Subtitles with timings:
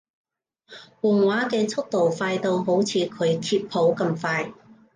[0.99, 4.51] 換畫嘅速度快到好似佢揭譜咁快